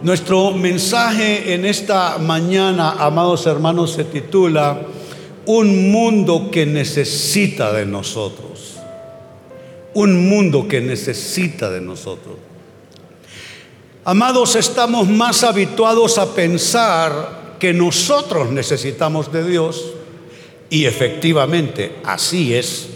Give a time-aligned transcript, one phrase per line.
[0.00, 4.82] Nuestro mensaje en esta mañana, amados hermanos, se titula
[5.44, 8.76] Un mundo que necesita de nosotros.
[9.94, 12.36] Un mundo que necesita de nosotros.
[14.04, 19.94] Amados, estamos más habituados a pensar que nosotros necesitamos de Dios
[20.70, 22.86] y efectivamente así es.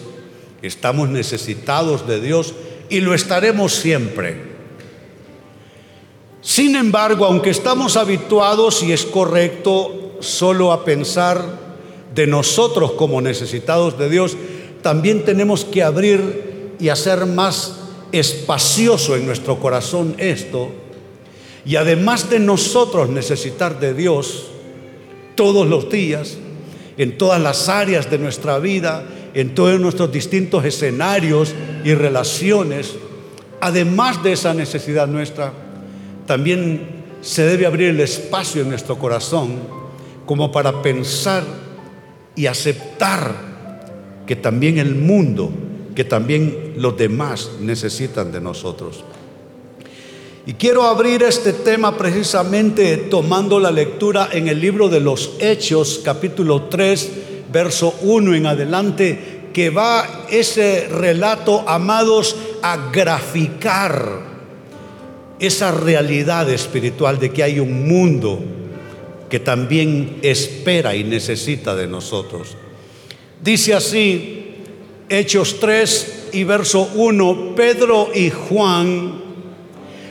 [0.63, 2.55] Estamos necesitados de Dios
[2.89, 4.52] y lo estaremos siempre.
[6.43, 11.41] Sin embargo, aunque estamos habituados y es correcto solo a pensar
[12.13, 14.37] de nosotros como necesitados de Dios,
[14.83, 17.77] también tenemos que abrir y hacer más
[18.11, 20.71] espacioso en nuestro corazón esto.
[21.65, 24.47] Y además de nosotros necesitar de Dios
[25.37, 26.39] todos los días,
[26.99, 32.97] en todas las áreas de nuestra vida, en todos nuestros distintos escenarios y relaciones,
[33.61, 35.53] además de esa necesidad nuestra,
[36.27, 39.57] también se debe abrir el espacio en nuestro corazón
[40.27, 41.45] como para pensar
[42.35, 43.53] y aceptar
[44.27, 45.51] que también el mundo,
[45.95, 49.05] que también los demás necesitan de nosotros.
[50.47, 56.01] Y quiero abrir este tema precisamente tomando la lectura en el libro de los Hechos,
[56.05, 57.13] capítulo 3,
[57.53, 64.32] verso 1 en adelante, que va ese relato, amados, a graficar
[65.43, 68.39] esa realidad espiritual de que hay un mundo
[69.29, 72.57] que también espera y necesita de nosotros.
[73.43, 74.55] Dice así,
[75.09, 79.21] Hechos 3 y verso 1, Pedro y Juan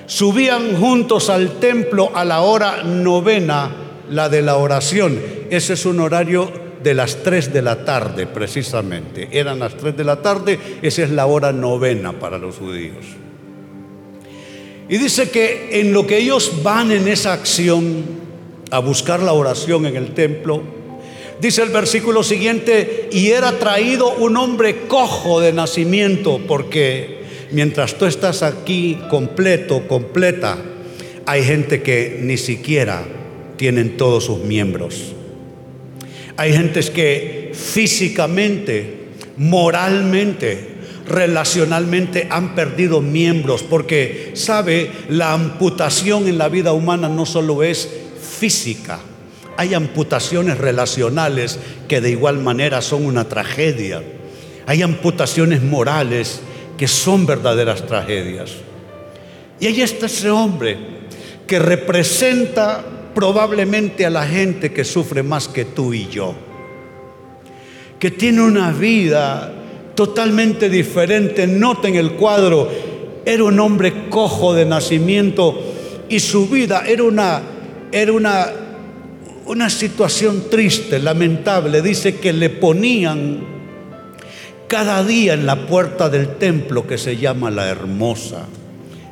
[0.06, 3.72] subían juntos al templo a la hora novena,
[4.10, 5.18] la de la oración.
[5.50, 6.52] Ese es un horario
[6.84, 9.30] de las 3 de la tarde, precisamente.
[9.32, 13.06] Eran las 3 de la tarde, esa es la hora novena para los judíos.
[14.92, 18.04] Y dice que en lo que ellos van en esa acción
[18.72, 20.62] a buscar la oración en el templo,
[21.40, 27.22] dice el versículo siguiente, y era traído un hombre cojo de nacimiento, porque
[27.52, 30.58] mientras tú estás aquí completo, completa,
[31.26, 33.06] hay gente que ni siquiera
[33.56, 35.14] tienen todos sus miembros.
[36.36, 39.06] Hay gentes que físicamente,
[39.38, 40.71] moralmente,
[41.12, 47.90] relacionalmente han perdido miembros, porque sabe, la amputación en la vida humana no solo es
[48.40, 49.00] física,
[49.58, 54.02] hay amputaciones relacionales que de igual manera son una tragedia.
[54.66, 56.42] Hay amputaciones morales
[56.78, 58.54] que son verdaderas tragedias.
[59.60, 60.78] Y ahí está ese hombre
[61.46, 62.84] que representa
[63.14, 66.34] probablemente a la gente que sufre más que tú y yo,
[68.00, 69.54] que tiene una vida
[70.02, 71.46] totalmente diferente.
[71.46, 72.68] Noten el cuadro,
[73.24, 75.56] era un hombre cojo de nacimiento
[76.10, 77.44] y su vida era una,
[77.92, 78.48] era una,
[79.46, 81.84] una situación triste, lamentable.
[81.84, 83.44] Dice que le ponían
[84.68, 88.48] cada día en la puerta del templo que se llama la hermosa.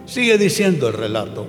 [0.08, 1.46] Sigue diciendo el relato.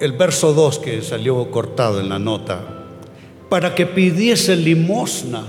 [0.00, 2.86] El verso 2 que salió cortado en la nota,
[3.50, 5.44] para que pidiese limosna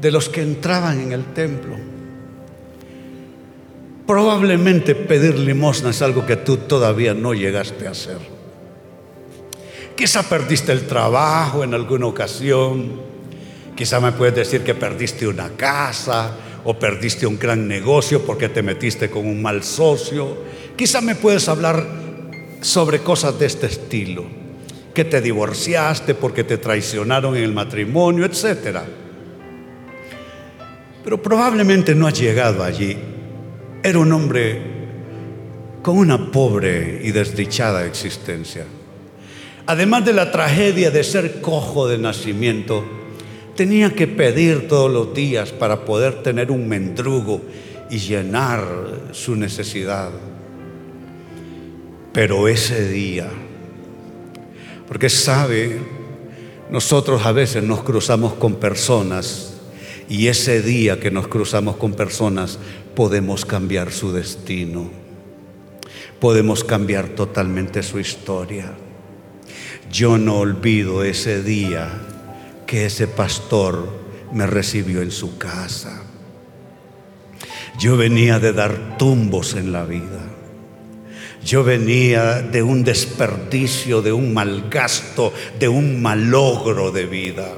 [0.00, 1.76] de los que entraban en el templo.
[4.06, 8.18] Probablemente pedir limosna es algo que tú todavía no llegaste a hacer.
[9.96, 13.00] Quizá perdiste el trabajo en alguna ocasión.
[13.74, 18.62] Quizá me puedes decir que perdiste una casa o perdiste un gran negocio porque te
[18.62, 20.36] metiste con un mal socio.
[20.76, 21.86] Quizá me puedes hablar
[22.60, 24.24] sobre cosas de este estilo.
[24.92, 28.84] Que te divorciaste porque te traicionaron en el matrimonio, etcétera
[31.04, 32.96] pero probablemente no ha llegado allí.
[33.82, 34.58] Era un hombre
[35.82, 38.64] con una pobre y desdichada existencia.
[39.66, 42.84] Además de la tragedia de ser cojo de nacimiento,
[43.54, 47.42] tenía que pedir todos los días para poder tener un mendrugo
[47.90, 48.64] y llenar
[49.12, 50.10] su necesidad.
[52.14, 53.28] Pero ese día,
[54.88, 55.78] porque sabe,
[56.70, 59.53] nosotros a veces nos cruzamos con personas
[60.08, 62.58] y ese día que nos cruzamos con personas,
[62.94, 64.90] podemos cambiar su destino.
[66.20, 68.72] Podemos cambiar totalmente su historia.
[69.90, 71.88] Yo no olvido ese día
[72.66, 73.88] que ese pastor
[74.32, 76.02] me recibió en su casa.
[77.78, 80.20] Yo venía de dar tumbos en la vida.
[81.44, 87.52] Yo venía de un desperdicio, de un malgasto, de un malogro de vida.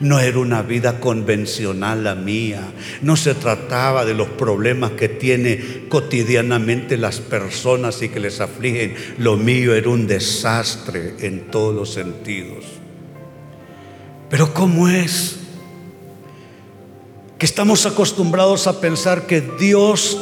[0.00, 2.72] No era una vida convencional la mía.
[3.02, 8.94] No se trataba de los problemas que tiene cotidianamente las personas y que les afligen.
[9.18, 12.64] Lo mío era un desastre en todos los sentidos.
[14.30, 15.36] Pero ¿cómo es?
[17.38, 20.18] Que estamos acostumbrados a pensar que Dios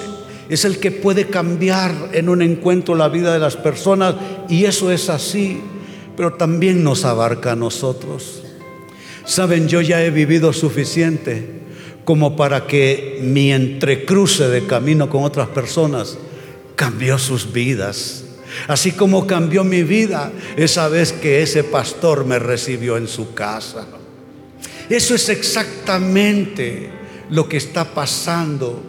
[0.49, 4.17] es el que puede cambiar en un encuentro la vida de las personas
[4.49, 5.61] y eso es así,
[6.17, 8.43] pero también nos abarca a nosotros.
[9.25, 11.63] Saben, yo ya he vivido suficiente
[12.05, 16.19] como para que mi entrecruce de camino con otras personas
[16.75, 18.25] cambió sus vidas.
[18.69, 23.87] Así como cambió mi vida esa vez que ese pastor me recibió en su casa.
[24.91, 26.91] Eso es exactamente
[27.31, 28.83] lo que está pasando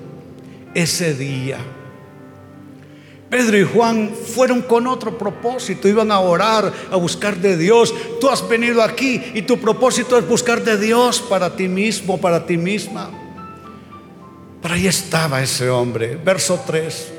[0.73, 1.59] ese día.
[3.33, 7.91] Pedro y Juan fueron con otro propósito, iban a orar, a buscar de Dios.
[8.21, 12.45] Tú has venido aquí y tu propósito es buscar de Dios para ti mismo, para
[12.45, 13.09] ti misma.
[14.61, 17.11] Pero ahí estaba ese hombre, verso 3.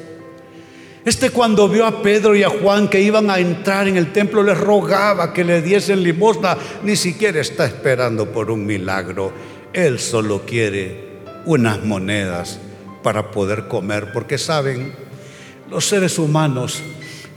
[1.04, 4.44] Este cuando vio a Pedro y a Juan que iban a entrar en el templo,
[4.44, 6.56] les rogaba que le diesen limosna.
[6.84, 9.32] Ni siquiera está esperando por un milagro.
[9.72, 12.60] Él solo quiere unas monedas
[13.02, 14.94] para poder comer, porque saben,
[15.70, 16.82] los seres humanos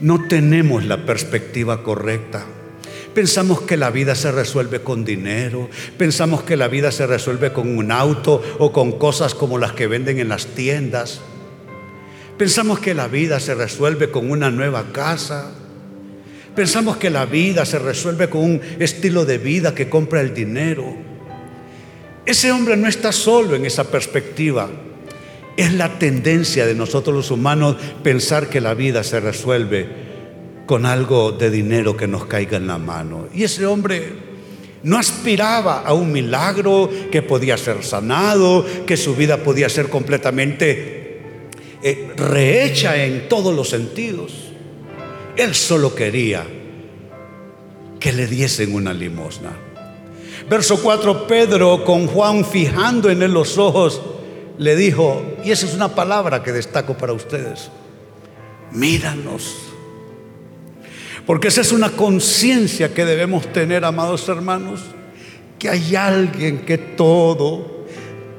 [0.00, 2.44] no tenemos la perspectiva correcta.
[3.14, 7.76] Pensamos que la vida se resuelve con dinero, pensamos que la vida se resuelve con
[7.76, 11.20] un auto o con cosas como las que venden en las tiendas.
[12.36, 15.50] Pensamos que la vida se resuelve con una nueva casa.
[16.54, 20.94] Pensamos que la vida se resuelve con un estilo de vida que compra el dinero.
[22.24, 24.70] Ese hombre no está solo en esa perspectiva.
[25.58, 27.74] Es la tendencia de nosotros los humanos
[28.04, 29.88] pensar que la vida se resuelve
[30.66, 33.26] con algo de dinero que nos caiga en la mano.
[33.34, 34.12] Y ese hombre
[34.84, 41.22] no aspiraba a un milagro que podía ser sanado, que su vida podía ser completamente
[41.82, 44.52] eh, rehecha en todos los sentidos.
[45.36, 46.46] Él solo quería
[47.98, 49.50] que le diesen una limosna.
[50.48, 54.00] Verso 4, Pedro con Juan fijando en él los ojos,
[54.58, 57.70] le dijo, y esa es una palabra que destaco para ustedes,
[58.72, 59.54] míranos.
[61.26, 64.80] Porque esa es una conciencia que debemos tener, amados hermanos,
[65.58, 67.86] que hay alguien que todo,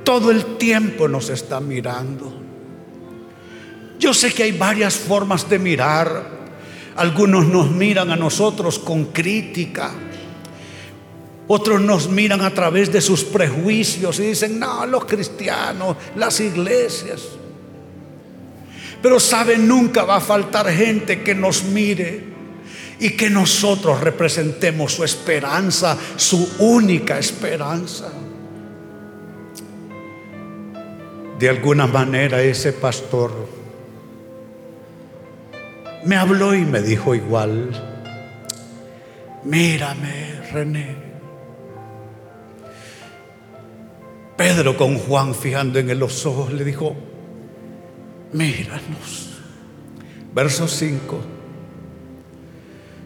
[0.04, 2.34] todo el tiempo nos está mirando.
[4.00, 6.40] Yo sé que hay varias formas de mirar.
[6.96, 9.92] Algunos nos miran a nosotros con crítica
[11.52, 17.24] otros nos miran a través de sus prejuicios y dicen, no, los cristianos, las iglesias.
[19.02, 22.24] Pero saben, nunca va a faltar gente que nos mire
[23.00, 28.12] y que nosotros representemos su esperanza, su única esperanza.
[31.40, 33.32] De alguna manera ese pastor
[36.06, 37.72] me habló y me dijo igual,
[39.46, 41.09] mírame, René.
[44.40, 46.96] Pedro con Juan fijando en los ojos le dijo,
[48.32, 49.32] míranos.
[50.34, 51.20] Verso 5.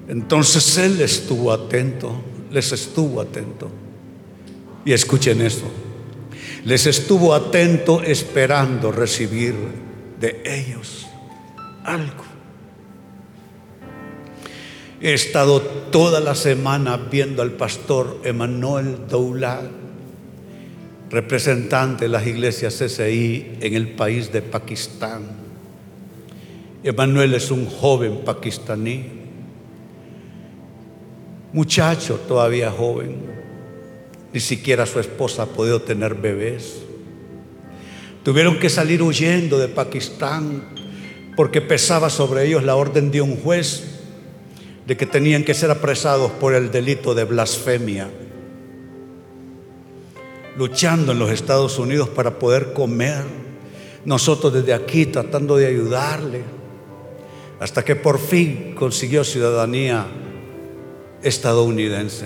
[0.09, 2.21] Entonces él estuvo atento,
[2.51, 3.71] les estuvo atento.
[4.85, 5.65] Y escuchen eso,
[6.65, 9.55] les estuvo atento esperando recibir
[10.19, 11.07] de ellos
[11.83, 12.25] algo.
[15.01, 19.82] He estado toda la semana viendo al pastor Emanuel Doulat
[21.13, 25.21] representante de las iglesias CCI en el país de Pakistán.
[26.83, 29.05] Emanuel es un joven pakistaní,
[31.53, 33.17] muchacho todavía joven,
[34.33, 36.79] ni siquiera su esposa ha podido tener bebés.
[38.23, 40.63] Tuvieron que salir huyendo de Pakistán
[41.35, 43.83] porque pesaba sobre ellos la orden de un juez
[44.87, 48.09] de que tenían que ser apresados por el delito de blasfemia
[50.57, 53.23] luchando en los Estados Unidos para poder comer.
[54.05, 56.41] Nosotros desde aquí tratando de ayudarle.
[57.59, 60.05] Hasta que por fin consiguió ciudadanía
[61.21, 62.25] estadounidense.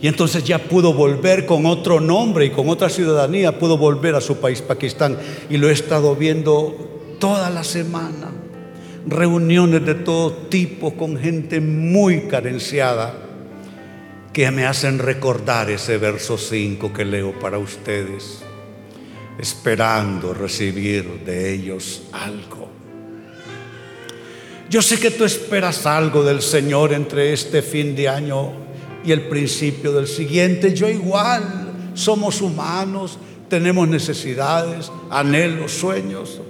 [0.00, 4.20] Y entonces ya pudo volver con otro nombre y con otra ciudadanía, pudo volver a
[4.20, 5.18] su país, Pakistán.
[5.48, 8.32] Y lo he estado viendo toda la semana.
[9.06, 13.29] Reuniones de todo tipo con gente muy carenciada
[14.32, 18.42] que me hacen recordar ese verso 5 que leo para ustedes,
[19.38, 22.68] esperando recibir de ellos algo.
[24.68, 28.52] Yo sé que tú esperas algo del Señor entre este fin de año
[29.04, 30.74] y el principio del siguiente.
[30.74, 33.18] Yo igual, somos humanos,
[33.48, 36.40] tenemos necesidades, anhelos, sueños,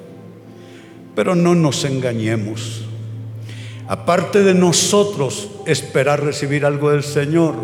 [1.14, 2.89] pero no nos engañemos.
[3.90, 7.56] Aparte de nosotros esperar recibir algo del Señor,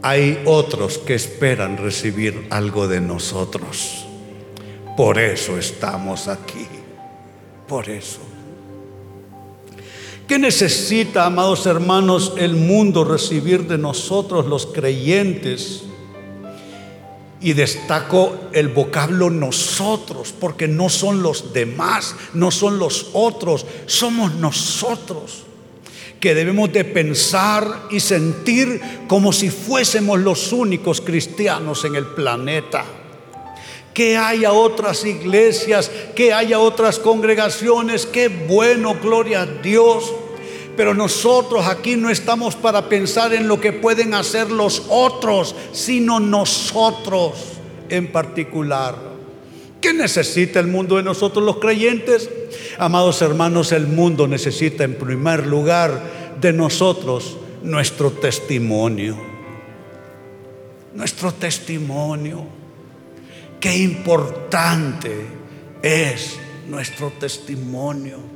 [0.00, 4.06] hay otros que esperan recibir algo de nosotros.
[4.96, 6.68] Por eso estamos aquí.
[7.66, 8.20] Por eso.
[10.28, 15.85] ¿Qué necesita, amados hermanos, el mundo recibir de nosotros los creyentes?
[17.46, 24.34] Y destaco el vocablo nosotros, porque no son los demás, no son los otros, somos
[24.34, 25.44] nosotros
[26.18, 32.84] que debemos de pensar y sentir como si fuésemos los únicos cristianos en el planeta.
[33.94, 40.12] Que haya otras iglesias, que haya otras congregaciones, qué bueno, gloria a Dios.
[40.76, 46.20] Pero nosotros aquí no estamos para pensar en lo que pueden hacer los otros, sino
[46.20, 47.34] nosotros
[47.88, 48.94] en particular.
[49.80, 52.28] ¿Qué necesita el mundo de nosotros los creyentes?
[52.78, 56.02] Amados hermanos, el mundo necesita en primer lugar
[56.40, 59.16] de nosotros nuestro testimonio.
[60.94, 62.46] Nuestro testimonio.
[63.60, 65.26] Qué importante
[65.82, 68.35] es nuestro testimonio.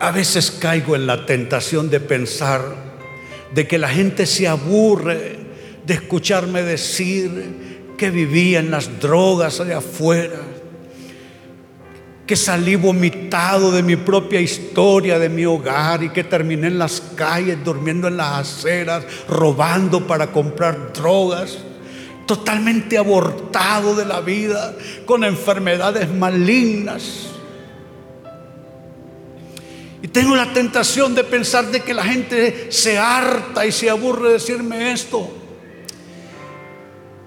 [0.00, 2.62] A veces caigo en la tentación de pensar
[3.54, 5.38] de que la gente se aburre
[5.86, 10.40] de escucharme decir que vivía en las drogas allá afuera,
[12.26, 17.00] que salí vomitado de mi propia historia, de mi hogar y que terminé en las
[17.14, 21.58] calles, durmiendo en las aceras, robando para comprar drogas,
[22.26, 24.74] totalmente abortado de la vida,
[25.04, 27.33] con enfermedades malignas
[30.14, 34.34] tengo la tentación de pensar de que la gente se harta y se aburre de
[34.34, 35.28] decirme esto.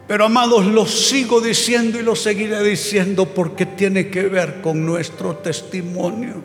[0.07, 5.35] Pero amados, lo sigo diciendo y lo seguiré diciendo porque tiene que ver con nuestro
[5.35, 6.41] testimonio.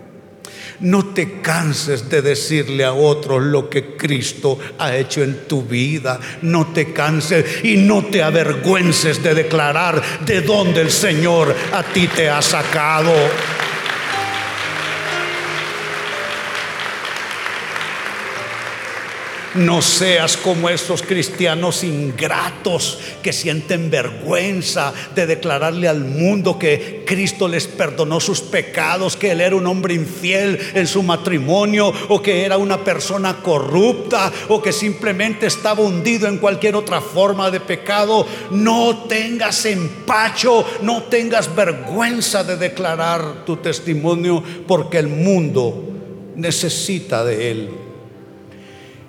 [0.80, 6.18] No te canses de decirle a otros lo que Cristo ha hecho en tu vida.
[6.42, 12.08] No te canses y no te avergüences de declarar de dónde el Señor a ti
[12.08, 13.12] te ha sacado.
[19.54, 27.48] No seas como esos cristianos ingratos que sienten vergüenza de declararle al mundo que Cristo
[27.48, 32.46] les perdonó sus pecados, que Él era un hombre infiel en su matrimonio o que
[32.46, 38.26] era una persona corrupta o que simplemente estaba hundido en cualquier otra forma de pecado.
[38.50, 45.92] No tengas empacho, no tengas vergüenza de declarar tu testimonio porque el mundo
[46.36, 47.91] necesita de Él.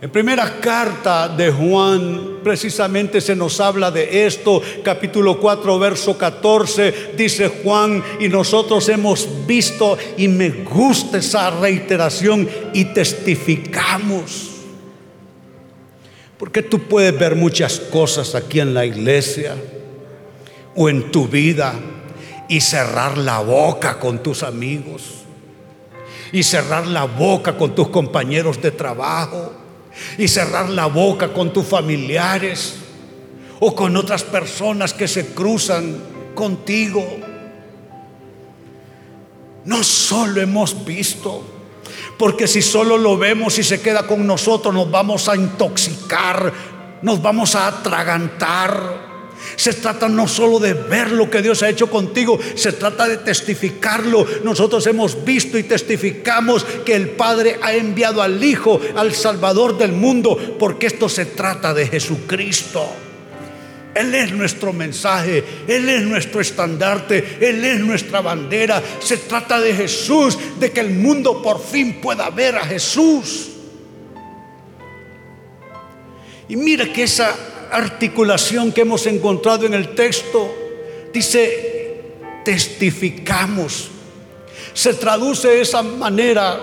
[0.03, 7.13] En primera carta de Juan precisamente se nos habla de esto, capítulo 4, verso 14,
[7.15, 14.50] dice Juan, y nosotros hemos visto, y me gusta esa reiteración, y testificamos.
[16.38, 19.55] Porque tú puedes ver muchas cosas aquí en la iglesia
[20.75, 21.75] o en tu vida
[22.50, 25.24] y cerrar la boca con tus amigos
[26.33, 29.62] y cerrar la boca con tus compañeros de trabajo
[30.18, 32.76] y cerrar la boca con tus familiares
[33.60, 35.98] o con otras personas que se cruzan
[36.36, 37.06] contigo.
[39.66, 41.44] No solo hemos visto,
[42.18, 46.52] porque si solo lo vemos y se queda con nosotros, nos vamos a intoxicar,
[47.02, 49.12] nos vamos a atragantar.
[49.56, 53.18] Se trata no solo de ver lo que Dios ha hecho contigo, se trata de
[53.18, 54.26] testificarlo.
[54.44, 59.92] Nosotros hemos visto y testificamos que el Padre ha enviado al Hijo, al Salvador del
[59.92, 62.88] mundo, porque esto se trata de Jesucristo.
[63.94, 68.82] Él es nuestro mensaje, Él es nuestro estandarte, Él es nuestra bandera.
[69.00, 73.50] Se trata de Jesús, de que el mundo por fin pueda ver a Jesús.
[76.50, 77.36] Y mira que esa
[77.74, 80.53] articulación que hemos encontrado en el texto.
[81.13, 82.01] Dice,
[82.46, 83.89] testificamos.
[84.74, 86.60] Se traduce de esa manera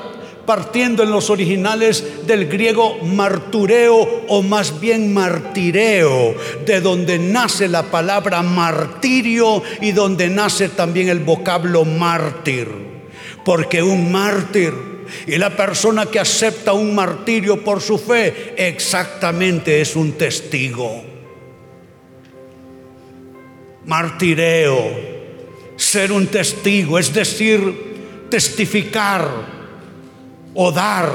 [0.47, 6.35] partiendo en los originales del griego martureo o más bien martireo,
[6.67, 12.69] de donde nace la palabra martirio y donde nace también el vocablo mártir.
[13.45, 14.90] Porque un mártir
[15.27, 21.05] y la persona que acepta un martirio por su fe exactamente es un testigo.
[23.87, 24.91] Martireo,
[25.77, 29.29] ser un testigo, es decir, testificar
[30.55, 31.13] o dar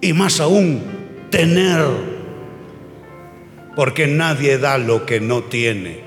[0.00, 0.82] y más aún
[1.30, 1.84] tener,
[3.74, 6.04] porque nadie da lo que no tiene.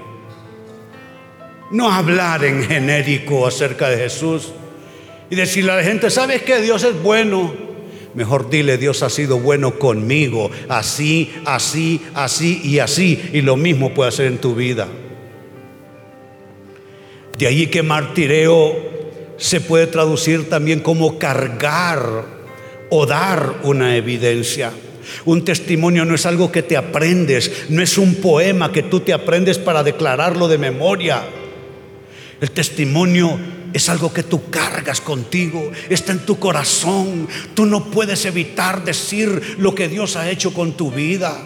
[1.72, 4.54] No hablar en genérico acerca de Jesús
[5.30, 7.54] y decirle a la gente, ¿sabes que Dios es bueno?
[8.16, 13.30] Mejor dile, Dios ha sido bueno conmigo, así, así, así y así.
[13.34, 14.88] Y lo mismo puede hacer en tu vida.
[17.38, 18.76] De allí que martireo
[19.38, 22.26] se puede traducir también como cargar
[22.90, 24.72] o dar una evidencia.
[25.26, 29.14] Un testimonio no es algo que te aprendes, no es un poema que tú te
[29.14, 31.24] aprendes para declararlo de memoria.
[32.42, 33.40] El testimonio
[33.74, 37.28] es algo que tú cargas contigo, está en tu corazón.
[37.54, 41.38] Tú no puedes evitar decir lo que Dios ha hecho con tu vida.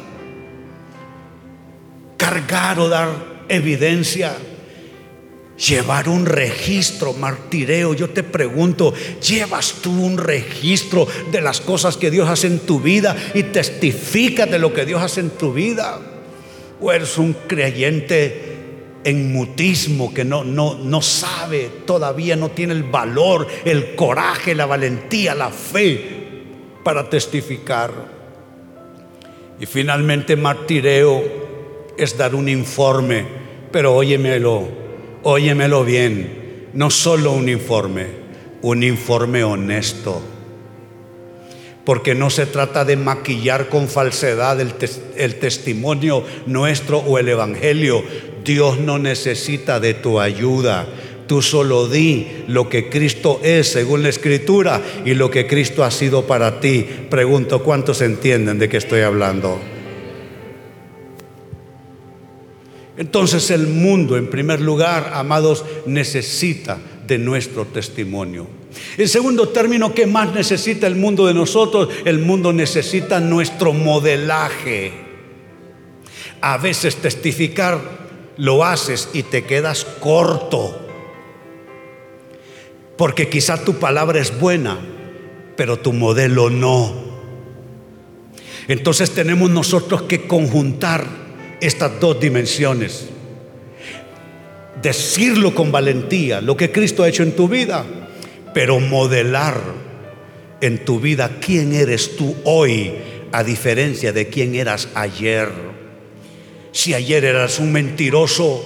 [2.18, 3.10] Cargar o dar
[3.50, 4.36] evidencia.
[5.68, 7.94] Llevar un registro, martireo.
[7.94, 12.80] Yo te pregunto, ¿llevas tú un registro de las cosas que Dios hace en tu
[12.80, 16.00] vida y testifica de lo que Dios hace en tu vida?
[16.82, 18.53] ¿O eres un creyente
[19.04, 24.66] en mutismo, que no, no, no sabe, todavía no tiene el valor, el coraje, la
[24.66, 26.24] valentía, la fe
[26.84, 27.92] para testificar.
[29.60, 31.24] Y finalmente martireo
[31.98, 33.26] es dar un informe,
[33.72, 34.68] pero óyemelo,
[35.24, 38.08] óyemelo bien, no solo un informe,
[38.62, 40.33] un informe honesto.
[41.86, 48.04] Porque no se trata de maquillar con falsedad el, testimonio nuestro o el Evangelio.
[48.46, 50.88] Dios no necesita de tu ayuda.
[51.28, 55.92] Tú solo di lo que Cristo es según la Escritura y lo que Cristo ha
[55.92, 56.86] sido para ti.
[57.10, 59.60] Pregunto, ¿cuántos entienden de qué estoy hablando?
[62.98, 68.48] Entonces el mundo, en primer lugar, amados, necesita de nuestro testimonio.
[68.98, 71.90] En segundo término, ¿qué más necesita el mundo de nosotros?
[72.06, 74.92] El mundo necesita nuestro modelaje.
[76.42, 77.80] A veces testificar
[78.38, 80.80] lo haces y te quedas corto.
[82.98, 84.78] Porque quizá tu palabra es buena,
[85.56, 86.94] pero tu modelo no.
[88.68, 91.06] Entonces tenemos nosotros que conjuntar
[91.60, 93.10] estas dos dimensiones.
[94.82, 97.86] Decirlo con valentía, lo que Cristo ha hecho en tu vida,
[98.54, 99.60] pero modelar
[100.62, 102.94] en tu vida quién eres tú hoy,
[103.32, 105.50] a diferencia de quién eras ayer.
[106.72, 108.64] Si ayer eras un mentiroso,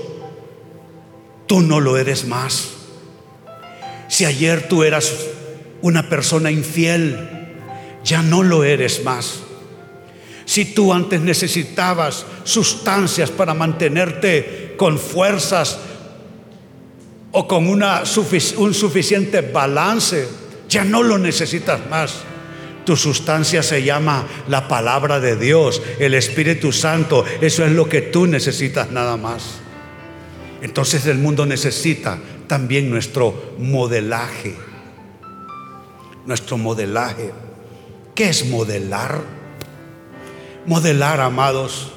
[1.47, 2.69] tú no lo eres más.
[4.07, 5.13] Si ayer tú eras
[5.81, 7.29] una persona infiel,
[8.03, 9.39] ya no lo eres más.
[10.45, 15.77] Si tú antes necesitabas sustancias para mantenerte con fuerzas
[17.39, 20.27] o con un suficiente balance,
[20.67, 22.23] ya no lo necesitas más.
[22.83, 27.23] Tu sustancia se llama la palabra de Dios, el Espíritu Santo.
[27.39, 29.59] Eso es lo que tú necesitas nada más.
[30.63, 34.55] Entonces el mundo necesita también nuestro modelaje.
[36.25, 37.33] Nuestro modelaje.
[38.15, 39.21] ¿Qué es modelar?
[40.65, 41.91] Modelar, amados,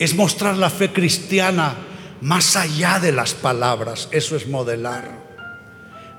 [0.00, 1.76] es mostrar la fe cristiana
[2.22, 4.08] más allá de las palabras.
[4.12, 5.20] Eso es modelar.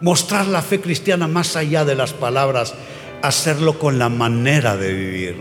[0.02, 2.76] Mostrar la fe cristiana más allá de las palabras
[3.22, 5.36] hacerlo con la manera de vivir.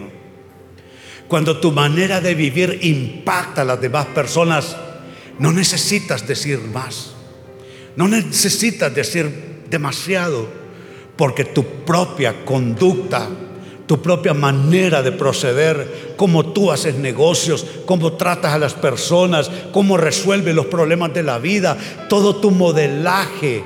[1.26, 4.76] Cuando tu manera de vivir impacta a las demás personas,
[5.38, 7.12] no necesitas decir más.
[7.96, 10.48] No necesitas decir demasiado,
[11.16, 13.28] porque tu propia conducta,
[13.86, 19.96] tu propia manera de proceder, cómo tú haces negocios, cómo tratas a las personas, cómo
[19.96, 21.76] resuelves los problemas de la vida,
[22.08, 23.64] todo tu modelaje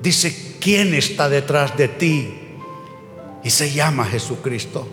[0.00, 2.34] dice quién está detrás de ti
[3.42, 4.86] y se llama Jesucristo.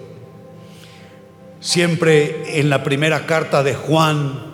[1.59, 4.53] Siempre en la primera carta de Juan,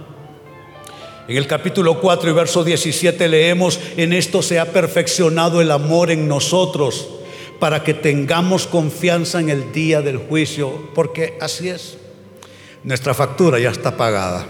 [1.27, 6.11] en el capítulo 4 y verso 17 leemos, en esto se ha perfeccionado el amor
[6.11, 7.18] en nosotros
[7.59, 11.97] para que tengamos confianza en el día del juicio, porque así es.
[12.83, 14.45] Nuestra factura ya está pagada.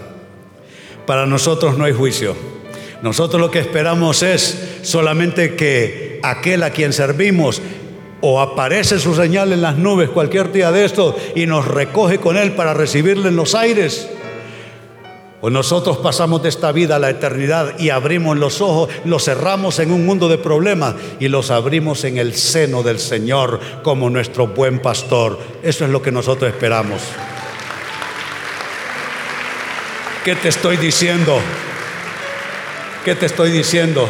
[1.06, 2.36] Para nosotros no hay juicio.
[3.02, 7.60] Nosotros lo que esperamos es solamente que aquel a quien servimos
[8.20, 12.36] o aparece su señal en las nubes cualquier día de esto y nos recoge con
[12.36, 14.08] él para recibirle en los aires.
[15.42, 19.78] O nosotros pasamos de esta vida a la eternidad y abrimos los ojos, los cerramos
[19.78, 24.48] en un mundo de problemas y los abrimos en el seno del Señor como nuestro
[24.48, 25.38] buen pastor.
[25.62, 27.00] Eso es lo que nosotros esperamos.
[30.24, 31.38] ¿Qué te estoy diciendo?
[33.04, 34.08] ¿Qué te estoy diciendo?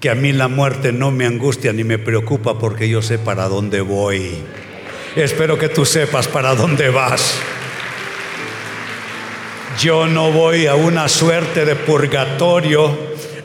[0.00, 3.48] que a mí la muerte no me angustia ni me preocupa porque yo sé para
[3.48, 4.36] dónde voy.
[5.16, 7.40] espero que tú sepas para dónde vas.
[9.78, 12.96] Yo no voy a una suerte de purgatorio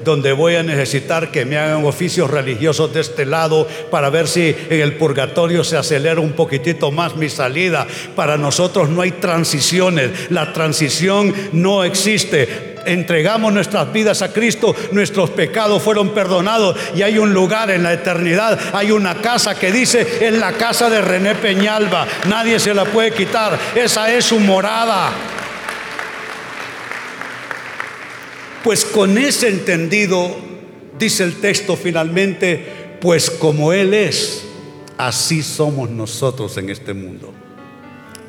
[0.05, 4.55] donde voy a necesitar que me hagan oficios religiosos de este lado para ver si
[4.69, 7.85] en el purgatorio se acelera un poquitito más mi salida.
[8.15, 12.77] Para nosotros no hay transiciones, la transición no existe.
[12.85, 17.91] Entregamos nuestras vidas a Cristo, nuestros pecados fueron perdonados y hay un lugar en la
[17.91, 22.85] eternidad, hay una casa que dice en la casa de René Peñalba, nadie se la
[22.85, 25.11] puede quitar, esa es su morada.
[28.63, 30.35] Pues con ese entendido,
[30.99, 34.43] dice el texto finalmente, pues como Él es,
[34.97, 37.33] así somos nosotros en este mundo.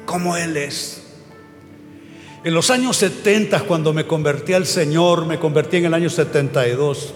[0.06, 1.02] Como Él es.
[2.44, 7.14] En los años 70, cuando me convertí al Señor, me convertí en el año 72,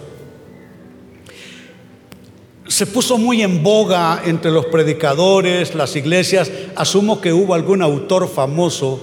[2.69, 6.51] se puso muy en boga entre los predicadores, las iglesias.
[6.75, 9.01] Asumo que hubo algún autor famoso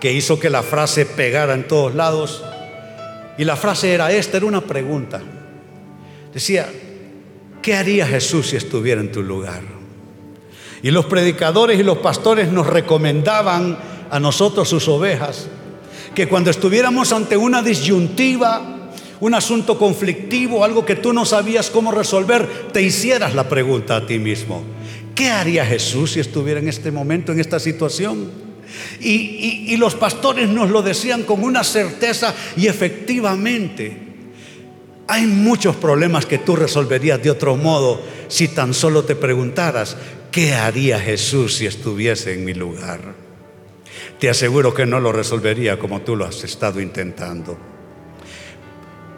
[0.00, 2.42] que hizo que la frase pegara en todos lados.
[3.38, 5.20] Y la frase era esta, era una pregunta.
[6.32, 6.68] Decía,
[7.62, 9.62] ¿qué haría Jesús si estuviera en tu lugar?
[10.82, 13.78] Y los predicadores y los pastores nos recomendaban
[14.10, 15.48] a nosotros sus ovejas
[16.14, 21.92] que cuando estuviéramos ante una disyuntiva, un asunto conflictivo, algo que tú no sabías cómo
[21.92, 24.64] resolver, te hicieras la pregunta a ti mismo.
[25.14, 28.49] ¿Qué haría Jesús si estuviera en este momento, en esta situación?
[29.00, 33.96] Y, los pastores nos lo decían con una certeza y efectivamente
[35.06, 39.96] hay muchos problemas que tú resolverías de otro modo si tan solo te preguntaras,
[40.30, 43.14] ¿qué haría Jesús si estuviese en mi lugar?
[44.18, 47.58] Te aseguro que no lo resolvería como tú lo has estado intentando.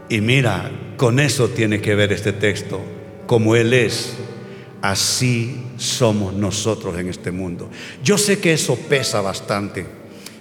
[0.09, 2.81] Y mira, con eso tiene que ver este texto,
[3.27, 4.15] como Él es
[4.83, 7.71] Así somos nosotros en este mundo.
[8.03, 9.87] Yo sé que eso pesa bastante,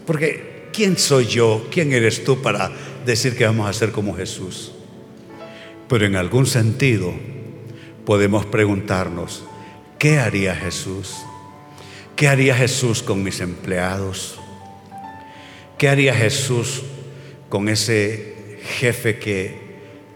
[0.06, 1.68] porque ¿quién soy yo?
[1.72, 2.72] ¿Quién eres tú para
[3.06, 4.72] decir que vamos a ser como Jesús?
[5.88, 7.14] Pero en algún sentido
[8.04, 9.44] podemos preguntarnos,
[10.00, 11.18] ¿qué haría Jesús?
[12.16, 14.40] ¿Qué haría Jesús con mis empleados?
[15.78, 16.82] ¿Qué haría Jesús
[17.48, 19.60] con ese jefe que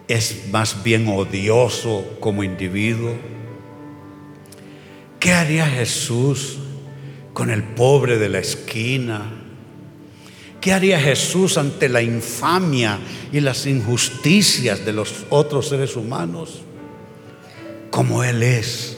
[0.08, 3.35] es más bien odioso como individuo?
[5.26, 6.58] ¿Qué haría Jesús
[7.34, 9.24] con el pobre de la esquina?
[10.62, 13.00] ¿Qué haría Jesús ante la infamia
[13.32, 16.62] y las injusticias de los otros seres humanos?
[17.90, 18.98] Como Él es,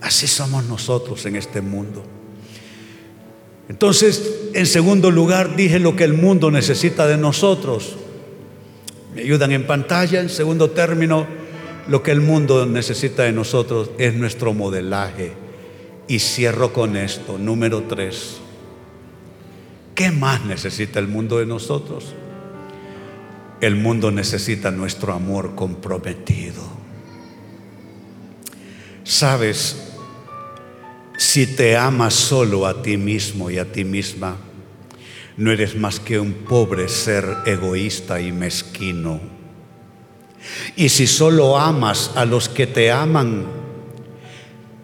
[0.00, 2.04] así somos nosotros en este mundo.
[3.68, 7.96] Entonces, en segundo lugar, dije lo que el mundo necesita de nosotros.
[9.12, 10.20] Me ayudan en pantalla.
[10.20, 11.26] En segundo término,
[11.88, 15.42] lo que el mundo necesita de nosotros es nuestro modelaje
[16.08, 18.38] y cierro con esto, número tres.
[19.94, 22.14] ¿Qué más necesita el mundo de nosotros?
[23.60, 26.62] El mundo necesita nuestro amor comprometido.
[29.04, 29.92] Sabes,
[31.16, 34.36] si te amas solo a ti mismo y a ti misma,
[35.36, 39.20] no eres más que un pobre ser egoísta y mezquino.
[40.76, 43.63] Y si solo amas a los que te aman,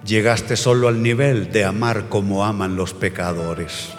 [0.05, 3.91] llegaste solo al nivel de amar como aman los pecadores,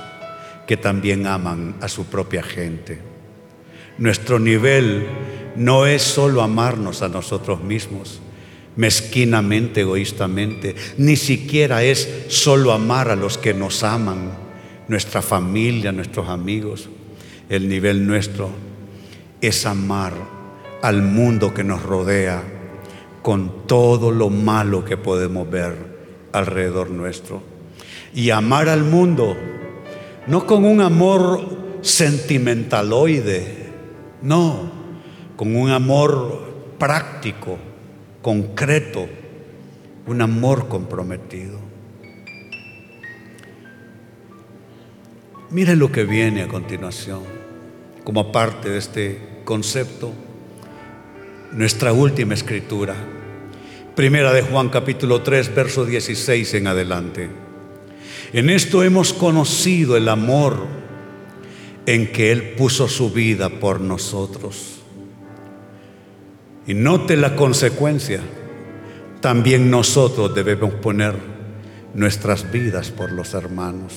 [0.68, 3.00] que también aman a su propia gente.
[3.98, 5.08] Nuestro nivel
[5.56, 8.22] no es solo amarnos a nosotros mismos,
[8.76, 14.32] mezquinamente, egoístamente, ni siquiera es solo amar a los que nos aman,
[14.88, 16.90] nuestra familia, nuestros amigos.
[17.50, 18.50] El nivel nuestro
[19.42, 20.14] es amar
[20.82, 22.42] al mundo que nos rodea
[23.22, 25.91] con todo lo malo que podemos ver
[26.32, 27.42] alrededor nuestro.
[28.14, 29.38] Y amar al mundo,
[30.28, 33.70] no con un amor sentimentaloide,
[34.22, 34.72] no,
[35.36, 37.58] con un amor práctico,
[38.22, 39.08] concreto,
[40.08, 41.60] un amor comprometido.
[45.50, 47.22] Mire lo que viene a continuación,
[48.04, 50.14] como parte de este concepto,
[51.52, 52.96] nuestra última escritura.
[54.02, 57.30] Primera de Juan capítulo 3, verso 16 en adelante.
[58.34, 60.66] En esto hemos conocido el amor
[61.86, 64.82] en que Él puso su vida por nosotros.
[66.66, 68.22] Y note la consecuencia.
[69.20, 71.14] También nosotros debemos poner
[71.94, 73.94] nuestras vidas por los hermanos.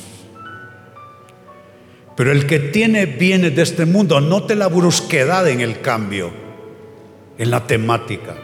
[2.14, 6.30] Pero el que tiene bienes de este mundo, note la brusquedad en el cambio,
[7.38, 8.34] en la temática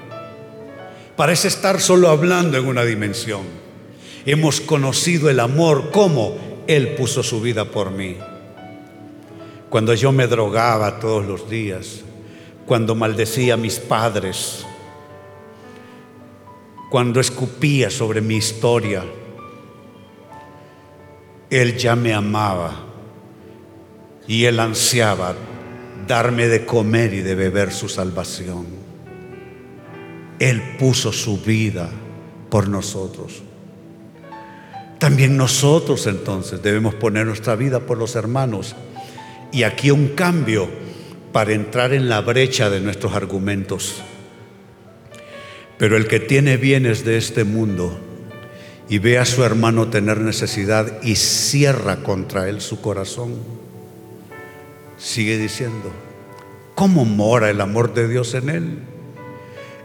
[1.20, 3.42] parece estar solo hablando en una dimensión.
[4.24, 8.16] Hemos conocido el amor como Él puso su vida por mí.
[9.68, 12.00] Cuando yo me drogaba todos los días,
[12.64, 14.64] cuando maldecía a mis padres,
[16.90, 19.04] cuando escupía sobre mi historia,
[21.50, 22.86] Él ya me amaba
[24.26, 25.34] y Él ansiaba
[26.06, 28.79] darme de comer y de beber su salvación.
[30.40, 31.90] Él puso su vida
[32.50, 33.42] por nosotros.
[34.98, 38.74] También nosotros entonces debemos poner nuestra vida por los hermanos.
[39.52, 40.68] Y aquí un cambio
[41.32, 44.02] para entrar en la brecha de nuestros argumentos.
[45.78, 47.98] Pero el que tiene bienes de este mundo
[48.88, 53.36] y ve a su hermano tener necesidad y cierra contra él su corazón,
[54.98, 55.90] sigue diciendo,
[56.74, 58.78] ¿cómo mora el amor de Dios en él?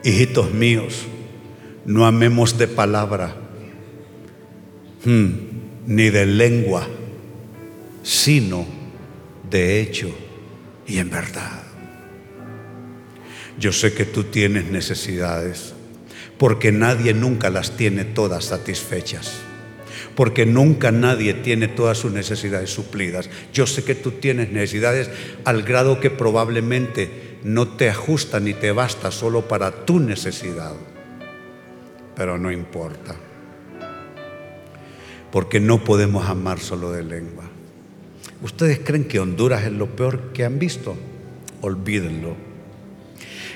[0.05, 1.07] Hijitos míos,
[1.83, 3.35] no amemos de palabra,
[5.03, 5.29] hmm,
[5.87, 6.87] ni de lengua,
[8.03, 8.67] sino
[9.49, 10.15] de hecho
[10.85, 11.63] y en verdad.
[13.57, 15.73] Yo sé que tú tienes necesidades
[16.37, 19.39] porque nadie nunca las tiene todas satisfechas,
[20.13, 23.27] porque nunca nadie tiene todas sus necesidades suplidas.
[23.51, 25.09] Yo sé que tú tienes necesidades
[25.45, 30.73] al grado que probablemente no te ajusta ni te basta solo para tu necesidad,
[32.15, 33.15] pero no importa,
[35.31, 37.43] porque no podemos amar solo de lengua.
[38.41, 40.95] ¿Ustedes creen que Honduras es lo peor que han visto?
[41.61, 42.35] Olvídenlo.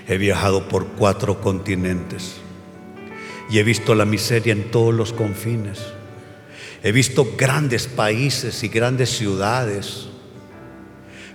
[0.07, 2.35] He viajado por cuatro continentes
[3.49, 5.83] y he visto la miseria en todos los confines.
[6.83, 10.09] He visto grandes países y grandes ciudades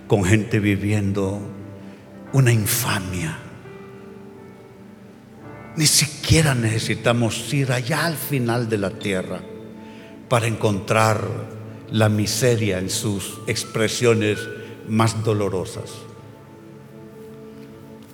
[0.07, 1.54] con gente viviendo
[2.35, 3.39] una infamia.
[5.77, 9.39] Ni siquiera necesitamos ir allá al final de la tierra
[10.27, 11.25] para encontrar
[11.91, 14.37] la miseria en sus expresiones
[14.89, 15.93] más dolorosas.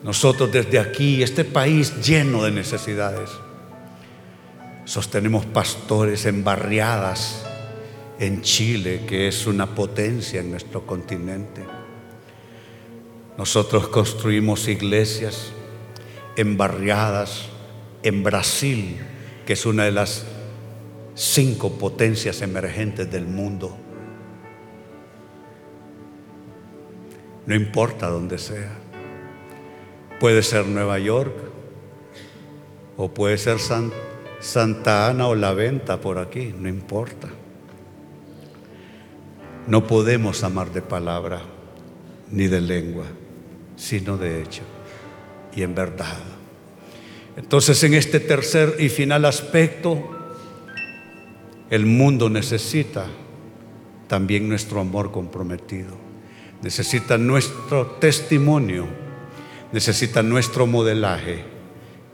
[0.04, 3.32] Nosotros desde aquí, este país lleno de necesidades,
[4.84, 7.46] Sostenemos pastores en barriadas
[8.20, 11.81] en Chile, que es una potencia en nuestro continente.
[13.38, 15.52] Nosotros construimos iglesias
[16.36, 17.46] en barriadas
[18.04, 18.98] en Brasil,
[19.46, 20.26] que es una de las
[21.16, 23.78] cinco potencias emergentes del mundo.
[27.46, 28.78] No importa dónde sea.
[30.20, 31.34] Puede ser Nueva York
[32.98, 33.92] o puede ser San
[34.42, 37.30] Santa Ana o la venta por aquí, no importa.
[39.68, 41.42] No podemos amar de palabra
[42.32, 43.06] ni de lengua,
[43.82, 44.62] sino de hecho
[45.56, 46.18] y en verdad.
[47.36, 50.38] Entonces en este tercer y final aspecto,
[51.72, 53.08] el mundo necesita
[54.08, 55.98] también nuestro amor comprometido,
[56.62, 58.86] necesita nuestro testimonio,
[59.72, 61.44] necesita nuestro modelaje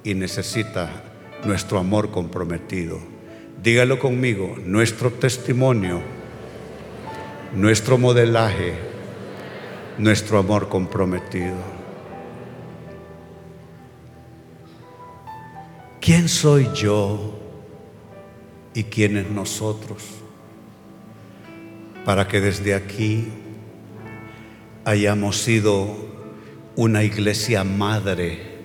[0.06, 1.04] y necesita
[1.44, 3.00] nuestro amor comprometido.
[3.62, 6.00] Dígalo conmigo, nuestro testimonio,
[7.54, 8.97] nuestro modelaje,
[9.98, 11.56] nuestro amor comprometido.
[16.00, 17.38] ¿Quién soy yo
[18.74, 20.04] y quién es nosotros?
[22.06, 23.28] Para que desde aquí
[24.86, 25.88] hayamos sido
[26.76, 28.56] una iglesia madre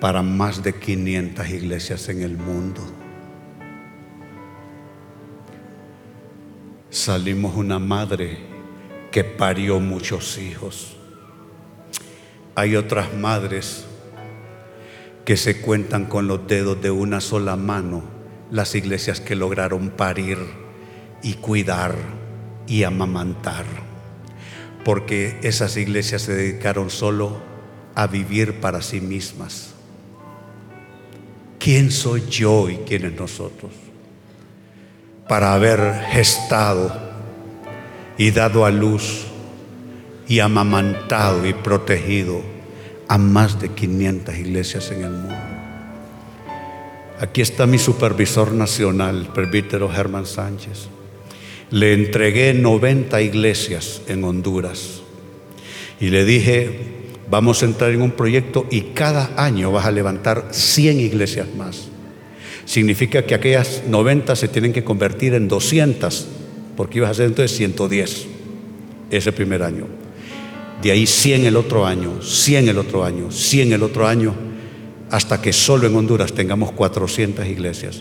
[0.00, 2.82] para más de 500 iglesias en el mundo.
[6.90, 8.47] Salimos una madre
[9.18, 10.96] que parió muchos hijos.
[12.54, 13.84] Hay otras madres
[15.24, 18.04] que se cuentan con los dedos de una sola mano
[18.52, 20.38] las iglesias que lograron parir
[21.20, 21.96] y cuidar
[22.68, 23.64] y amamantar.
[24.84, 27.42] Porque esas iglesias se dedicaron solo
[27.96, 29.74] a vivir para sí mismas
[31.58, 33.72] ¿quién soy yo y quién es nosotros?
[35.26, 37.07] Para haber gestado
[38.18, 39.24] y dado a luz
[40.28, 42.42] y amamantado y protegido
[43.08, 45.34] a más de 500 iglesias en el mundo.
[47.20, 50.88] Aquí está mi supervisor nacional, el presbítero Germán Sánchez.
[51.70, 55.00] Le entregué 90 iglesias en Honduras
[56.00, 56.98] y le dije,
[57.30, 61.88] Vamos a entrar en un proyecto y cada año vas a levantar 100 iglesias más.
[62.64, 66.26] Significa que aquellas 90 se tienen que convertir en 200,
[66.78, 68.26] porque ibas a hacer entonces 110
[69.10, 69.88] ese primer año.
[70.80, 74.32] De ahí 100 el otro año, 100 el otro año, 100 el otro año,
[75.10, 78.00] hasta que solo en Honduras tengamos 400 iglesias.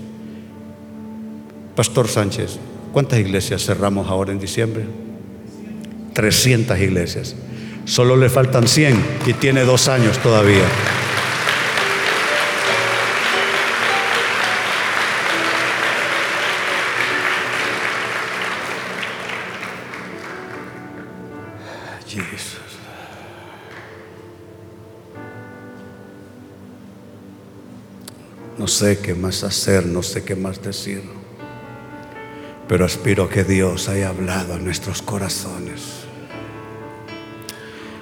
[1.75, 2.59] Pastor Sánchez,
[2.93, 4.85] ¿cuántas iglesias cerramos ahora en diciembre?
[6.13, 7.35] 300 iglesias.
[7.85, 10.65] Solo le faltan 100 y tiene dos años todavía.
[28.77, 31.01] Sé qué más hacer, no sé qué más decir,
[32.67, 36.05] pero aspiro que Dios haya hablado a nuestros corazones.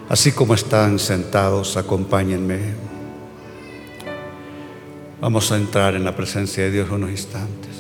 [0.10, 2.60] Así como están sentados, acompáñenme.
[5.22, 7.72] Vamos a entrar en la presencia de Dios unos instantes.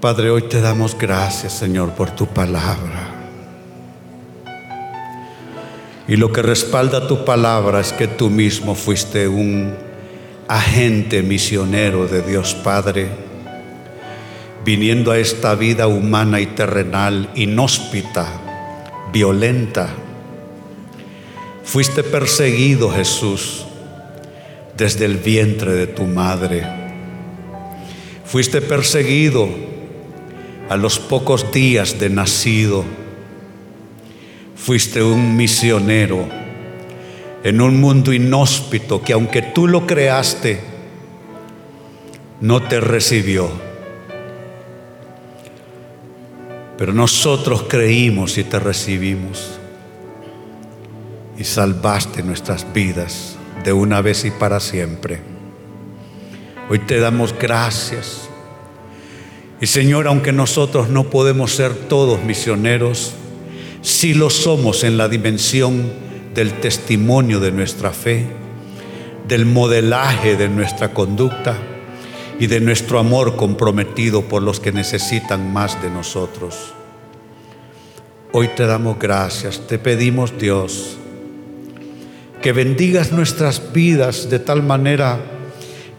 [0.00, 3.15] Padre, hoy te damos gracias, Señor, por tu palabra.
[6.08, 9.74] Y lo que respalda tu palabra es que tú mismo fuiste un
[10.46, 13.08] agente misionero de Dios Padre,
[14.64, 18.28] viniendo a esta vida humana y terrenal, inhóspita,
[19.12, 19.88] violenta.
[21.64, 23.66] Fuiste perseguido, Jesús,
[24.76, 26.64] desde el vientre de tu madre.
[28.24, 29.48] Fuiste perseguido
[30.68, 32.84] a los pocos días de nacido
[34.66, 36.26] Fuiste un misionero
[37.44, 40.58] en un mundo inhóspito que aunque tú lo creaste,
[42.40, 43.48] no te recibió.
[46.76, 49.52] Pero nosotros creímos y te recibimos
[51.38, 55.20] y salvaste nuestras vidas de una vez y para siempre.
[56.68, 58.28] Hoy te damos gracias.
[59.60, 63.14] Y Señor, aunque nosotros no podemos ser todos misioneros,
[63.86, 65.92] si lo somos en la dimensión
[66.34, 68.26] del testimonio de nuestra fe,
[69.28, 71.56] del modelaje de nuestra conducta
[72.40, 76.74] y de nuestro amor comprometido por los que necesitan más de nosotros.
[78.32, 80.96] Hoy te damos gracias, te pedimos Dios,
[82.42, 85.20] que bendigas nuestras vidas de tal manera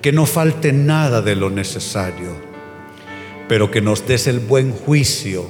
[0.02, 2.36] que no falte nada de lo necesario,
[3.48, 5.46] pero que nos des el buen juicio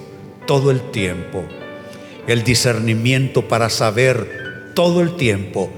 [0.45, 1.43] todo el tiempo
[2.27, 5.71] el discernimiento para saber todo el tiempo,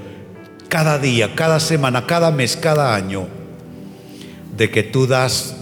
[0.67, 3.27] cada día, cada semana, cada mes, cada año,
[4.57, 5.55] de que tú das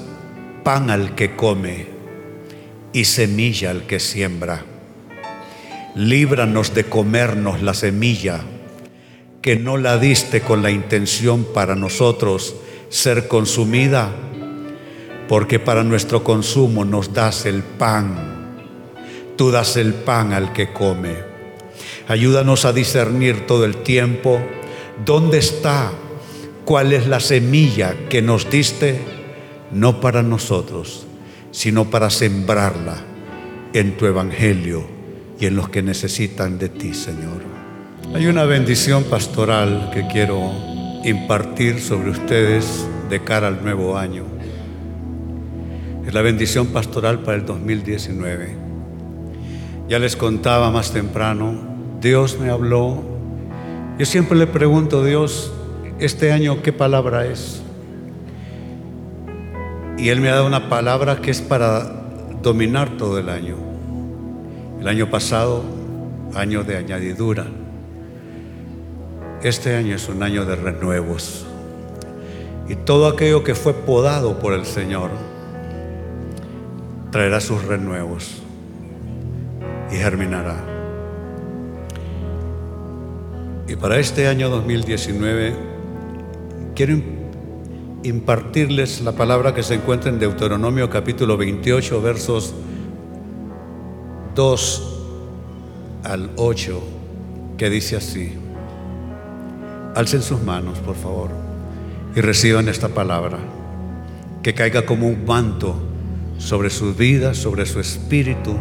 [0.64, 1.88] pan al que come
[2.94, 4.64] y semilla al que siembra.
[5.94, 8.42] Líbranos de comernos la semilla
[9.42, 12.56] que no la diste con la intención para nosotros
[12.90, 14.12] ser consumida,
[15.28, 18.37] porque para nuestro consumo nos das el pan
[19.38, 21.16] Tú das el pan al que come.
[22.08, 24.42] Ayúdanos a discernir todo el tiempo
[25.06, 25.92] dónde está,
[26.66, 29.00] cuál es la semilla que nos diste,
[29.72, 31.06] no para nosotros,
[31.52, 32.98] sino para sembrarla
[33.74, 34.88] en tu evangelio
[35.40, 37.42] y en los que necesitan de ti, Señor.
[38.16, 40.52] Hay una bendición pastoral que quiero
[41.04, 44.24] impartir sobre ustedes de cara al nuevo año.
[46.08, 48.67] Es la bendición pastoral para el 2019.
[49.88, 51.54] Ya les contaba más temprano,
[52.02, 53.02] Dios me habló.
[53.98, 55.54] Yo siempre le pregunto Dios,
[55.98, 57.62] este año qué palabra es.
[59.98, 61.86] Y Él me ha dado una palabra que es para
[62.44, 63.56] dominar todo el año.
[64.82, 65.64] El año pasado,
[66.36, 67.46] año de añadidura.
[69.42, 71.46] Este año es un año de renuevos.
[72.68, 75.12] Y todo aquello que fue podado por el Señor
[77.10, 78.42] traerá sus renuevos
[79.92, 80.64] y germinará.
[83.68, 85.54] Y para este año 2019
[86.76, 87.02] quiero
[88.04, 92.54] impartirles la palabra que se encuentra en Deuteronomio capítulo 28 versos
[94.36, 95.00] 2
[96.04, 96.84] al 8
[97.58, 98.34] que dice así.
[99.96, 101.32] Alcen sus manos, por favor,
[102.16, 103.40] y reciban esta palabra,
[104.44, 105.76] que caiga como un manto
[106.38, 108.56] sobre sus vidas, sobre su espíritu,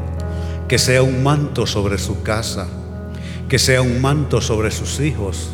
[0.69, 2.67] que sea un manto sobre su casa,
[3.49, 5.51] que sea un manto sobre sus hijos,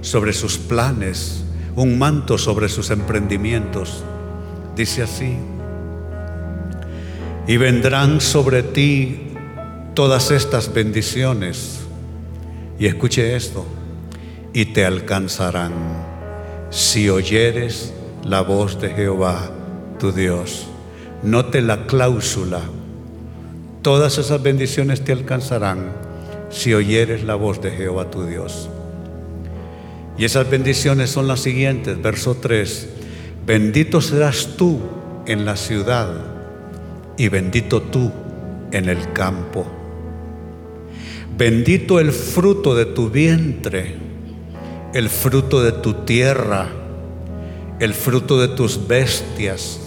[0.00, 1.44] sobre sus planes,
[1.74, 4.04] un manto sobre sus emprendimientos.
[4.76, 5.36] Dice así,
[7.46, 9.32] y vendrán sobre ti
[9.94, 11.80] todas estas bendiciones.
[12.78, 13.66] Y escuche esto,
[14.52, 15.72] y te alcanzarán
[16.70, 17.92] si oyeres
[18.24, 19.50] la voz de Jehová,
[19.98, 20.66] tu Dios.
[21.22, 22.60] Note la cláusula
[23.84, 25.92] Todas esas bendiciones te alcanzarán
[26.48, 28.70] si oyeres la voz de Jehová tu Dios.
[30.16, 32.88] Y esas bendiciones son las siguientes, verso 3.
[33.44, 34.80] Bendito serás tú
[35.26, 36.14] en la ciudad
[37.18, 38.10] y bendito tú
[38.72, 39.66] en el campo.
[41.36, 43.96] Bendito el fruto de tu vientre,
[44.94, 46.68] el fruto de tu tierra,
[47.80, 49.78] el fruto de tus bestias,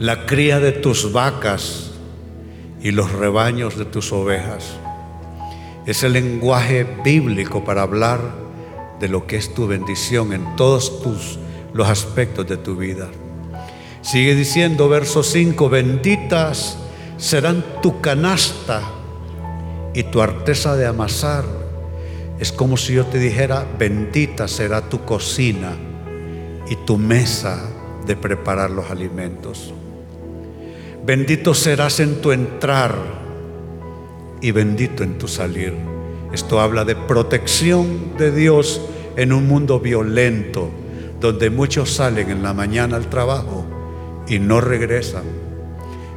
[0.00, 1.87] la cría de tus vacas
[2.82, 4.76] y los rebaños de tus ovejas.
[5.86, 8.20] Es el lenguaje bíblico para hablar
[9.00, 11.38] de lo que es tu bendición en todos tus
[11.72, 13.08] los aspectos de tu vida.
[14.02, 16.78] Sigue diciendo verso 5, benditas
[17.16, 18.82] serán tu canasta
[19.94, 21.44] y tu arteza de amasar.
[22.38, 25.72] Es como si yo te dijera, bendita será tu cocina
[26.68, 27.68] y tu mesa
[28.06, 29.74] de preparar los alimentos.
[31.08, 32.94] Bendito serás en tu entrar
[34.42, 35.72] y bendito en tu salir.
[36.34, 38.82] Esto habla de protección de Dios
[39.16, 40.68] en un mundo violento,
[41.18, 43.64] donde muchos salen en la mañana al trabajo
[44.28, 45.22] y no regresan.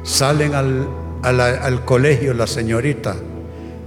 [0.02, 0.86] Salen al,
[1.22, 3.16] al colegio la señorita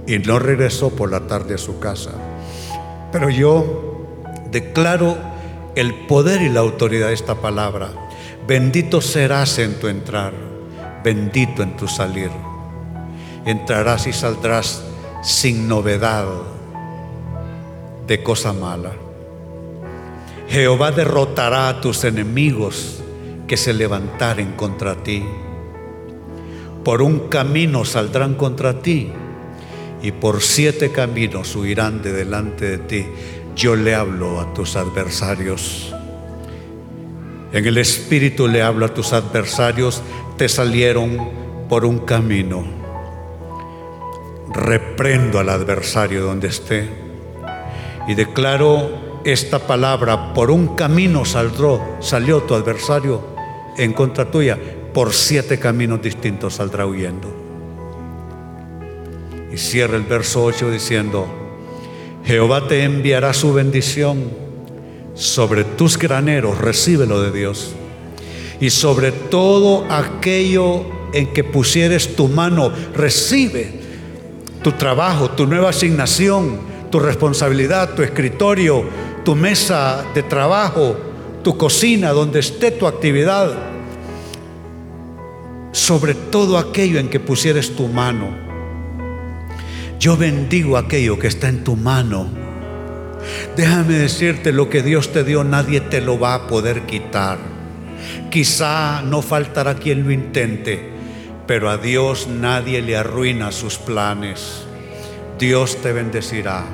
[0.08, 2.14] y no regresó por la tarde a su casa.
[3.12, 4.08] Pero yo
[4.50, 5.16] declaro
[5.76, 7.90] el poder y la autoridad de esta palabra.
[8.48, 10.32] Bendito serás en tu entrar,
[11.06, 12.32] bendito en tu salir.
[13.44, 14.82] Entrarás y saldrás
[15.22, 16.26] sin novedad
[18.08, 18.90] de cosa mala.
[20.48, 23.04] Jehová derrotará a tus enemigos
[23.46, 25.24] que se levantaren contra ti.
[26.82, 29.12] Por un camino saldrán contra ti
[30.02, 33.06] y por siete caminos huirán de delante de ti.
[33.54, 35.94] Yo le hablo a tus adversarios.
[37.52, 40.02] En el Espíritu le hablo a tus adversarios,
[40.36, 41.18] te salieron
[41.68, 42.64] por un camino.
[44.52, 46.88] Reprendo al adversario donde esté
[48.08, 53.20] y declaro esta palabra, por un camino saldró, salió tu adversario
[53.76, 54.58] en contra tuya,
[54.94, 57.28] por siete caminos distintos saldrá huyendo.
[59.52, 61.26] Y cierra el verso 8 diciendo,
[62.24, 64.30] Jehová te enviará su bendición
[65.14, 67.74] sobre tus graneros, recíbelo de Dios,
[68.60, 73.80] y sobre todo aquello en que pusieres tu mano, recibe
[74.62, 76.58] tu trabajo, tu nueva asignación,
[76.90, 78.84] tu responsabilidad, tu escritorio,
[79.24, 80.96] tu mesa de trabajo,
[81.42, 83.54] tu cocina, donde esté tu actividad,
[85.72, 88.46] sobre todo aquello en que pusieres tu mano.
[89.98, 92.28] Yo bendigo aquello que está en tu mano.
[93.56, 97.55] Déjame decirte, lo que Dios te dio nadie te lo va a poder quitar.
[98.30, 100.90] Quizá no faltará quien lo intente,
[101.46, 104.66] pero a Dios nadie le arruina sus planes.
[105.38, 106.64] Dios te bendecirá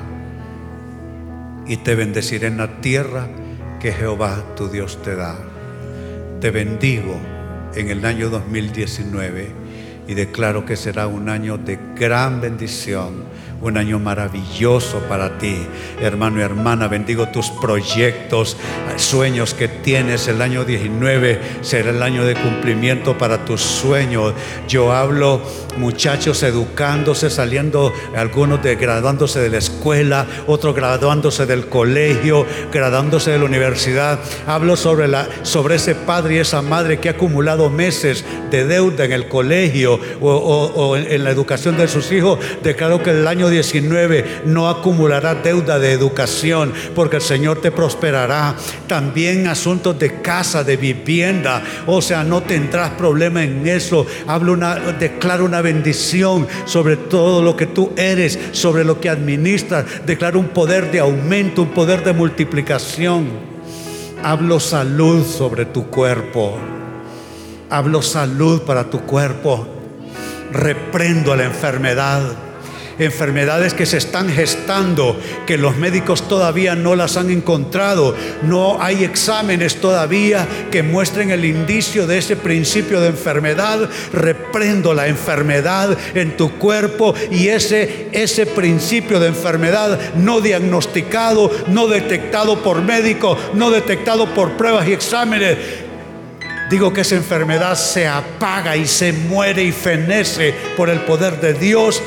[1.67, 3.27] y te bendeciré en la tierra
[3.79, 5.37] que Jehová tu Dios te da.
[6.39, 7.15] Te bendigo
[7.75, 9.51] en el año 2019
[10.07, 13.23] y declaro que será un año de gran bendición
[13.63, 15.55] un año maravilloso para ti,
[16.01, 16.89] hermano y hermana.
[16.89, 18.57] Bendigo tus proyectos,
[18.97, 20.27] sueños que tienes.
[20.27, 24.33] El año 19 será el año de cumplimiento para tus sueños.
[24.67, 25.41] Yo hablo
[25.77, 33.39] muchachos educándose, saliendo, algunos de, graduándose de la escuela, otros graduándose del colegio, graduándose de
[33.39, 34.19] la universidad.
[34.45, 39.05] Hablo sobre, la, sobre ese padre y esa madre que ha acumulado meses de deuda
[39.05, 42.39] en el colegio o, en la educación de sus hijos.
[42.61, 48.55] Declaro que el año 19 no acumulará deuda de educación porque el Señor te prosperará.
[48.87, 51.63] También asuntos de casa, de vivienda.
[51.85, 54.05] O sea, no tendrás problema en eso.
[54.27, 59.85] Hablo una, declaro una bendición sobre todo lo que tú eres, sobre lo que administras.
[60.05, 63.53] Declaro un poder de aumento, un poder de multiplicación.
[64.23, 66.57] Hablo salud sobre tu cuerpo.
[67.69, 69.67] Hablo salud para tu cuerpo.
[70.53, 72.53] Reprendo la enfermedad
[72.99, 78.15] enfermedades que se están gestando, que los médicos todavía no las han encontrado.
[78.43, 83.89] No hay exámenes todavía que muestren el indicio de ese principio de enfermedad.
[84.11, 91.87] Reprendo la enfermedad en tu cuerpo y ese, ese principio de enfermedad no diagnosticado, no
[91.87, 95.57] detectado por médico, no detectado por pruebas y exámenes.
[96.73, 101.53] Digo que esa enfermedad se apaga y se muere y fenece por el poder de
[101.53, 102.01] Dios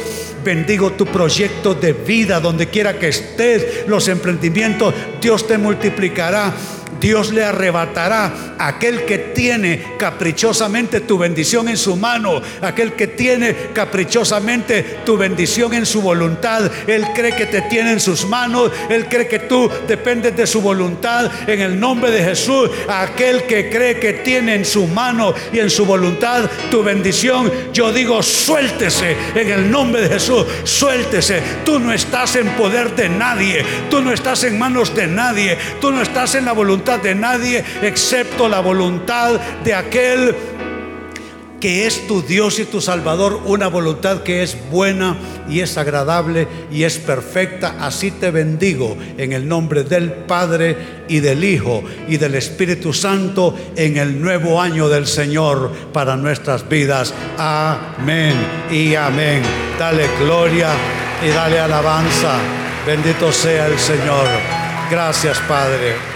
[0.47, 6.55] Bendigo tu proyecto de vida donde quiera que estés, los emprendimientos, Dios te multiplicará.
[7.01, 13.07] Dios le arrebatará a aquel que tiene caprichosamente tu bendición en su mano, aquel que
[13.09, 16.71] tiene caprichosamente tu bendición en su voluntad.
[16.87, 20.61] Él cree que te tiene en sus manos, Él cree que tú dependes de su
[20.61, 21.31] voluntad.
[21.47, 25.71] En el nombre de Jesús, aquel que cree que tiene en su mano y en
[25.71, 31.43] su voluntad tu bendición, yo digo, suéltese en el nombre de Jesús, suéltese.
[31.65, 35.91] Tú no estás en poder de nadie, tú no estás en manos de nadie, tú
[35.91, 36.53] no estás en la
[36.85, 40.35] de nadie excepto la voluntad de aquel
[41.61, 45.17] que es tu Dios y tu Salvador, una voluntad que es buena
[45.49, 47.77] y es agradable y es perfecta.
[47.81, 50.77] Así te bendigo en el nombre del Padre
[51.09, 56.69] y del Hijo y del Espíritu Santo en el nuevo año del Señor para nuestras
[56.69, 57.15] vidas.
[57.39, 58.35] Amén
[58.71, 59.43] y amén.
[59.79, 60.69] Dale gloria
[61.25, 62.37] y dale alabanza.
[62.87, 64.27] Bendito sea el Señor.
[64.91, 66.16] Gracias, Padre.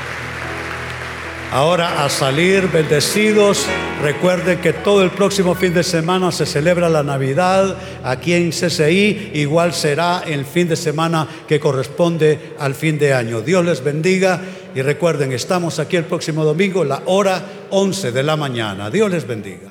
[1.53, 3.67] Ahora a salir bendecidos.
[4.01, 9.33] Recuerden que todo el próximo fin de semana se celebra la Navidad aquí en CCI.
[9.35, 13.41] Igual será el fin de semana que corresponde al fin de año.
[13.41, 14.41] Dios les bendiga
[14.77, 18.89] y recuerden, estamos aquí el próximo domingo, la hora 11 de la mañana.
[18.89, 19.70] Dios les bendiga.